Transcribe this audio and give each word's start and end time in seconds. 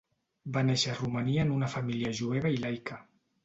Va 0.55 0.63
néixer 0.69 0.89
a 0.93 0.95
Romania 1.03 1.45
en 1.49 1.53
una 1.59 1.71
família 1.77 2.17
jueva 2.23 2.57
i 2.59 2.61
laica. 2.67 3.03